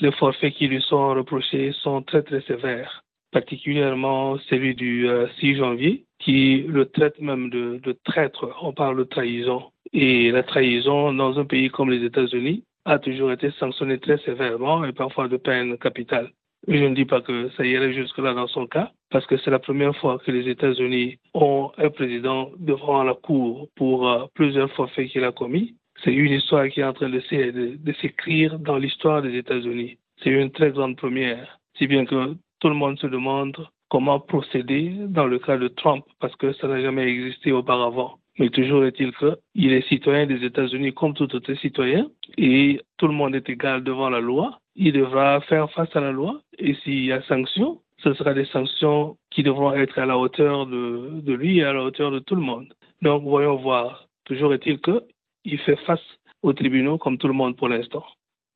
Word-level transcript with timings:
les 0.00 0.12
forfaits 0.12 0.54
qui 0.54 0.66
lui 0.68 0.82
sont 0.82 1.08
reprochés 1.10 1.72
sont 1.82 2.02
très 2.02 2.22
très 2.22 2.40
sévères, 2.42 3.04
particulièrement 3.30 4.38
celui 4.48 4.74
du 4.74 5.08
6 5.38 5.52
euh, 5.52 5.56
janvier, 5.56 6.04
qui 6.18 6.62
le 6.68 6.86
traite 6.86 7.20
même 7.20 7.50
de, 7.50 7.80
de 7.82 7.92
traître. 8.04 8.48
On 8.62 8.72
parle 8.72 8.98
de 8.98 9.04
trahison. 9.04 9.70
Et 9.92 10.30
la 10.30 10.42
trahison 10.42 11.12
dans 11.12 11.38
un 11.38 11.44
pays 11.44 11.70
comme 11.70 11.90
les 11.90 12.04
États-Unis 12.04 12.64
a 12.84 12.98
toujours 12.98 13.32
été 13.32 13.50
sanctionnée 13.52 13.98
très 13.98 14.18
sévèrement 14.18 14.84
et 14.84 14.92
parfois 14.92 15.28
de 15.28 15.36
peine 15.36 15.78
capitale. 15.78 16.30
Je 16.66 16.84
ne 16.84 16.94
dis 16.94 17.04
pas 17.04 17.20
que 17.20 17.50
ça 17.56 17.64
irait 17.64 17.92
jusque-là 17.92 18.32
dans 18.32 18.46
son 18.46 18.66
cas, 18.66 18.90
parce 19.10 19.26
que 19.26 19.36
c'est 19.36 19.50
la 19.50 19.58
première 19.58 19.94
fois 19.96 20.18
que 20.18 20.30
les 20.30 20.48
États-Unis 20.48 21.18
ont 21.34 21.70
un 21.76 21.90
président 21.90 22.50
devant 22.58 23.02
la 23.02 23.14
cour 23.14 23.68
pour 23.76 24.08
euh, 24.08 24.24
plusieurs 24.34 24.70
forfaits 24.72 25.08
qu'il 25.08 25.24
a 25.24 25.32
commis. 25.32 25.76
C'est 26.02 26.12
une 26.12 26.32
histoire 26.32 26.68
qui 26.68 26.80
est 26.80 26.84
en 26.84 26.94
train 26.94 27.10
de, 27.10 27.76
de 27.76 27.92
s'écrire 28.00 28.58
dans 28.58 28.78
l'histoire 28.78 29.20
des 29.20 29.36
États-Unis. 29.36 29.98
C'est 30.22 30.30
une 30.30 30.50
très 30.50 30.70
grande 30.70 30.96
première, 30.96 31.58
si 31.76 31.86
bien 31.86 32.06
que 32.06 32.34
tout 32.60 32.68
le 32.68 32.74
monde 32.74 32.98
se 32.98 33.06
demande 33.06 33.56
comment 33.90 34.18
procéder 34.18 34.94
dans 35.08 35.26
le 35.26 35.38
cas 35.38 35.58
de 35.58 35.68
Trump, 35.68 36.04
parce 36.18 36.34
que 36.36 36.52
ça 36.54 36.66
n'a 36.66 36.80
jamais 36.80 37.04
existé 37.04 37.52
auparavant. 37.52 38.18
Mais 38.38 38.50
toujours 38.50 38.84
est-il 38.84 39.12
qu'il 39.12 39.72
est 39.72 39.88
citoyen 39.88 40.26
des 40.26 40.44
États-Unis 40.44 40.92
comme 40.92 41.14
tout 41.14 41.32
autre 41.34 41.54
citoyen 41.54 42.10
et 42.36 42.80
tout 42.96 43.06
le 43.06 43.14
monde 43.14 43.34
est 43.36 43.48
égal 43.48 43.84
devant 43.84 44.10
la 44.10 44.20
loi. 44.20 44.60
Il 44.74 44.92
devra 44.92 45.40
faire 45.42 45.70
face 45.70 45.94
à 45.94 46.00
la 46.00 46.10
loi 46.10 46.40
et 46.58 46.74
s'il 46.74 47.04
y 47.04 47.12
a 47.12 47.22
sanction, 47.22 47.80
ce 47.98 48.12
sera 48.14 48.34
des 48.34 48.44
sanctions 48.46 49.16
qui 49.30 49.44
devront 49.44 49.72
être 49.72 49.98
à 50.00 50.06
la 50.06 50.18
hauteur 50.18 50.66
de, 50.66 51.32
lui 51.32 51.58
et 51.58 51.64
à 51.64 51.72
la 51.72 51.84
hauteur 51.84 52.10
de 52.10 52.18
tout 52.18 52.34
le 52.34 52.40
monde. 52.40 52.74
Donc 53.02 53.22
voyons 53.22 53.56
voir. 53.56 54.08
Toujours 54.24 54.52
est-il 54.52 54.80
qu'il 54.80 55.58
fait 55.60 55.78
face 55.86 56.02
aux 56.42 56.52
tribunaux 56.52 56.98
comme 56.98 57.18
tout 57.18 57.28
le 57.28 57.34
monde 57.34 57.56
pour 57.56 57.68
l'instant. 57.68 58.04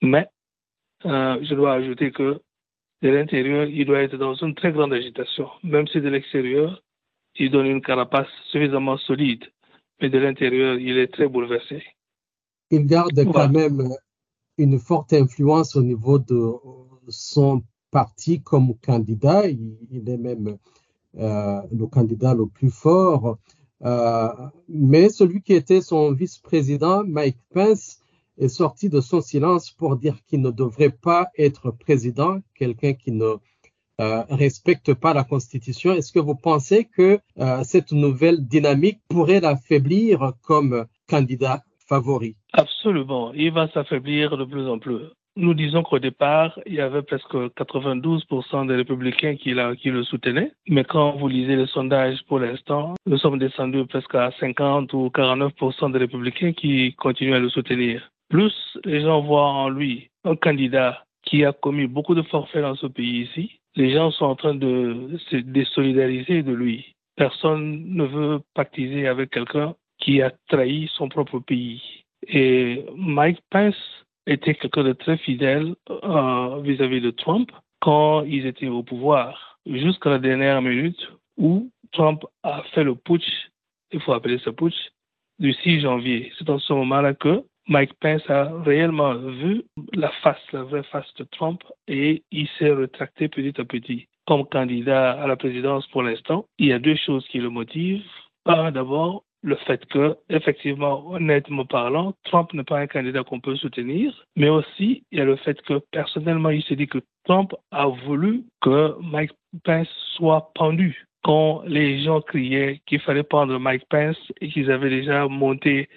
Mais 0.03 0.27
euh, 1.07 1.39
je 1.43 1.55
dois 1.55 1.75
ajouter 1.75 2.11
que 2.11 2.41
de 3.03 3.09
l'intérieur, 3.11 3.67
il 3.67 3.87
doit 3.87 4.01
être 4.01 4.17
dans 4.17 4.35
une 4.35 4.57
très 4.57 4.73
grande 4.73 4.93
agitation. 4.93 5.49
Même 5.63 5.87
si 5.87 6.01
de 6.01 6.09
l'extérieur, 6.09 6.83
il 7.37 7.51
donne 7.51 7.67
une 7.67 7.81
carapace 7.81 8.27
suffisamment 8.51 8.97
solide 8.97 9.45
mais 10.01 10.11
de 10.11 10.19
l'intérieur, 10.19 10.79
il 10.79 10.99
est 10.99 11.13
très 11.13 11.29
bouleversé. 11.29 11.83
Il 12.71 12.87
garde 12.87 13.25
quand 13.33 13.49
même 13.49 13.89
une 14.59 14.79
forte 14.79 15.13
influence 15.13 15.77
au 15.77 15.83
niveau 15.83 16.19
de 16.19 16.53
son 17.09 17.63
parti 17.91 18.41
comme 18.41 18.75
candidat. 18.79 19.49
Il, 19.49 20.09
est 20.09 20.17
même 20.17 20.59
euh, 21.19 21.61
le 21.73 21.87
candidat 21.87 22.35
le 22.35 22.47
plus 22.47 22.71
fort. 22.71 23.39
Euh, 23.85 24.29
mais 24.69 25.09
celui 25.09 25.41
qui 25.41 25.55
était 25.55 25.81
son 25.81 26.13
vice-président, 26.13 27.05
Mike 27.05 27.39
Pence, 27.53 28.01
est 28.37 28.49
sorti 28.49 28.89
de 28.89 29.01
son 29.01 29.21
silence 29.21 29.71
pour 29.71 29.97
dire 29.97 30.17
qu'il 30.27 30.41
ne 30.43 30.51
devrait 30.51 30.91
pas 30.91 31.29
être 31.37 31.71
président, 31.71 32.39
quelqu'un 32.55 32.93
qui 32.93 33.11
ne 33.11 33.37
euh, 34.01 34.23
respecte 34.31 34.95
pas 34.95 35.15
la 35.15 35.25
Constitution. 35.25 35.93
Est-ce 35.93 36.13
que 36.13 36.21
vous 36.21 36.37
pensez 36.37 36.85
que 36.85 37.19
euh, 37.39 37.63
cette 37.65 37.93
nouvelle 37.93 38.47
dynamique 38.47 39.01
pourrait 39.09 39.41
l'affaiblir 39.41 40.33
comme 40.47 40.87
candidat 41.09 41.63
favori? 41.89 42.37
Absolument. 42.53 43.33
Il 43.35 43.53
va 43.53 43.69
s'affaiblir 43.69 44.37
de 44.37 44.45
plus 44.45 44.69
en 44.69 44.79
plus. 44.79 45.03
Nous 45.37 45.55
disons 45.55 45.85
qu'au 45.85 46.01
départ, 46.01 46.59
il 46.67 46.75
y 46.75 46.81
avait 46.81 47.03
presque 47.03 47.33
92% 47.33 48.67
des 48.67 48.75
républicains 48.75 49.37
qui, 49.37 49.55
qui, 49.81 49.91
le 49.91 50.03
soutenaient. 50.03 50.53
Mais 50.69 50.83
quand 50.83 51.17
vous 51.17 51.29
lisez 51.29 51.55
les 51.55 51.69
sondages 51.69 52.19
pour 52.27 52.41
l'instant, 52.41 52.95
nous 53.07 53.19
sommes 53.19 53.39
descendus 53.39 53.87
presque 53.87 54.17
à 54.17 54.33
50 54.41 54.93
ou 54.95 55.11
49% 55.15 55.93
des 55.93 55.99
républicains 55.99 56.53
qui 56.53 56.93
continuent 56.95 57.37
à 57.37 57.39
le 57.39 57.51
soutenir. 57.51 58.11
Plus 58.29 58.53
les 58.85 59.03
gens 59.03 59.21
voient 59.23 59.47
en 59.47 59.69
lui 59.69 60.11
un 60.25 60.35
candidat 60.35 61.05
qui 61.23 61.45
a 61.45 61.53
commis 61.53 61.87
beaucoup 61.87 62.15
de 62.15 62.23
forfaits 62.23 62.63
dans 62.63 62.75
ce 62.75 62.87
pays 62.87 63.23
ici, 63.23 63.58
les 63.79 63.93
gens 63.93 64.11
sont 64.11 64.25
en 64.25 64.35
train 64.35 64.57
de 64.57 65.17
se 65.31 65.37
désolidariser 65.37 66.43
de 66.43 66.53
lui. 66.53 66.97
Personne 67.15 67.85
ne 67.95 68.05
veut 68.05 68.41
pactiser 68.55 69.07
avec 69.07 69.31
quelqu'un 69.31 69.77
qui 69.99 70.21
a 70.21 70.33
trahi 70.49 70.91
son 70.95 71.09
propre 71.09 71.39
pays. 71.39 71.81
Et 72.27 72.85
Mike 72.97 73.41
Pence 73.51 73.81
était 74.27 74.55
quelqu'un 74.55 74.83
de 74.83 74.93
très 74.93 75.17
fidèle 75.19 75.77
euh, 75.91 76.61
vis-à-vis 76.61 77.01
de 77.01 77.11
Trump 77.11 77.53
quand 77.81 78.25
ils 78.25 78.47
étaient 78.47 78.67
au 78.67 78.83
pouvoir, 78.83 79.61
jusqu'à 79.65 80.11
la 80.11 80.19
dernière 80.19 80.61
minute 80.61 81.01
où 81.37 81.71
Trump 81.93 82.25
a 82.43 82.65
fait 82.75 82.83
le 82.83 82.97
putsch, 82.97 83.31
il 83.93 84.01
faut 84.01 84.13
appeler 84.13 84.39
ce 84.39 84.51
putsch, 84.51 84.91
du 85.39 85.53
6 85.53 85.83
janvier. 85.83 86.33
C'est 86.37 86.45
dans 86.49 86.59
ce 86.59 86.73
moment-là 86.73 87.15
que 87.15 87.45
Mike 87.69 87.93
Pence 88.01 88.29
a 88.31 88.51
réellement 88.65 89.15
vu 89.15 89.63
la 89.93 90.09
face, 90.23 90.41
la 90.53 90.63
vraie 90.63 90.83
face 90.85 91.13
de 91.19 91.25
Trump 91.25 91.63
et 91.87 92.23
il 92.31 92.49
s'est 92.59 92.71
retracté 92.71 93.29
petit 93.29 93.61
à 93.61 93.65
petit. 93.65 94.09
Comme 94.27 94.47
candidat 94.47 95.13
à 95.13 95.27
la 95.27 95.37
présidence 95.37 95.87
pour 95.89 96.03
l'instant, 96.03 96.47
il 96.59 96.69
y 96.69 96.73
a 96.73 96.79
deux 96.79 96.97
choses 96.97 97.27
qui 97.29 97.39
le 97.39 97.51
motivent. 97.51 98.03
D'abord, 98.47 99.25
le 99.43 99.57
fait 99.57 99.85
que, 99.87 100.17
effectivement, 100.31 101.11
honnêtement 101.11 101.67
parlant, 101.67 102.15
Trump 102.25 102.53
n'est 102.55 102.65
pas 102.65 102.79
un 102.79 102.87
candidat 102.87 103.23
qu'on 103.23 103.41
peut 103.41 103.57
soutenir, 103.57 104.25
mais 104.37 104.49
aussi 104.49 105.05
il 105.13 105.19
y 105.19 105.21
a 105.21 105.27
le 105.27 105.37
fait 105.37 105.61
que 105.63 105.81
personnellement, 105.93 106.51
il 106.51 106.63
s'est 106.65 106.77
dit 106.77 106.87
que 106.87 106.99
Trump 107.25 107.55
a 107.71 107.87
voulu 107.87 108.45
que 108.63 108.95
Mike 109.03 109.33
Pence 109.65 109.89
soit 110.17 110.51
pendu. 110.55 111.05
Quand 111.23 111.63
les 111.67 112.03
gens 112.03 112.23
criaient 112.23 112.81
qu'il 112.87 113.01
fallait 113.01 113.23
pendre 113.23 113.59
Mike 113.59 113.85
Pence 113.91 114.17
et 114.41 114.49
qu'ils 114.49 114.71
avaient 114.71 114.89
déjà 114.89 115.29
monté 115.29 115.89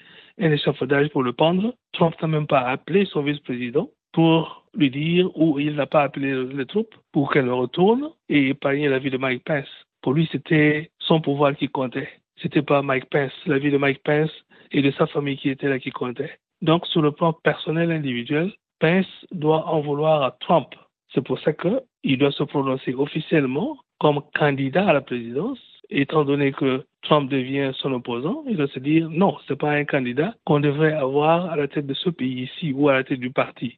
un 0.42 0.52
échafaudage 0.52 1.10
pour 1.10 1.24
le 1.24 1.34
pendre. 1.34 1.74
Trump 1.94 2.16
n'a 2.22 2.28
même 2.28 2.48
pas 2.48 2.62
appelé 2.62 3.06
son 3.06 3.22
vice-président 3.22 3.90
pour 4.12 4.66
lui 4.74 4.90
dire 4.90 5.30
ou 5.38 5.60
il 5.60 5.76
n'a 5.76 5.86
pas 5.86 6.04
appelé 6.04 6.34
les 6.46 6.66
troupes 6.66 6.96
pour 7.12 7.32
qu'elle 7.32 7.50
retourne 7.50 8.10
et 8.28 8.50
épargner 8.50 8.90
la 8.90 9.00
vie 9.00 9.12
de 9.12 9.18
Mike 9.18 9.44
Pence. 9.46 9.70
Pour 10.02 10.14
lui, 10.14 10.28
c'était 10.32 10.92
son 11.00 11.22
pouvoir 11.22 11.56
qui 11.56 11.68
comptait. 11.68 12.10
C'était 12.42 12.64
pas 12.64 12.82
Mike 12.82 13.10
Pence, 13.10 13.34
la 13.46 13.60
vie 13.60 13.72
de 13.72 13.78
Mike 13.78 14.02
Pence 14.04 14.32
et 14.72 14.82
de 14.82 14.92
sa 14.92 15.06
famille 15.08 15.38
qui 15.38 15.50
était 15.50 15.70
là 15.70 15.80
qui 15.80 15.92
comptait. 15.92 16.40
Donc, 16.62 16.88
sur 16.88 17.02
le 17.02 17.12
plan 17.12 17.34
personnel 17.34 17.92
individuel, 17.92 18.52
Pence 18.80 19.08
doit 19.32 19.68
en 19.68 19.82
vouloir 19.82 20.24
à 20.24 20.32
Trump. 20.32 20.70
C'est 21.14 21.24
pour 21.24 21.40
ça 21.40 21.54
qu'il 21.54 22.18
doit 22.18 22.32
se 22.32 22.44
prononcer 22.44 22.94
officiellement 22.96 23.78
comme 24.00 24.22
candidat 24.34 24.88
à 24.88 24.94
la 24.94 25.02
présidence 25.02 25.60
étant 25.92 26.24
donné 26.26 26.52
que 26.52 26.86
Trump 27.04 27.30
devient 27.30 27.72
son 27.76 27.94
opposant, 27.94 28.44
il 28.48 28.58
doit 28.58 28.68
se 28.68 28.80
dire 28.80 29.10
non, 29.10 29.38
ce 29.46 29.54
n'est 29.54 29.58
pas 29.58 29.72
un 29.72 29.86
candidat 29.86 30.34
qu'on 30.46 30.60
devrait 30.60 30.94
avoir 30.94 31.52
à 31.52 31.56
la 31.56 31.68
tête 31.68 31.88
de 31.88 31.94
ce 31.94 32.10
pays 32.10 32.44
ici 32.44 32.74
ou 32.74 32.90
à 32.90 32.94
la 32.94 33.04
tête 33.04 33.20
du 33.20 33.32
parti. 33.32 33.78